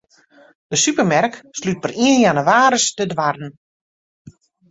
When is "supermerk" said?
0.83-1.33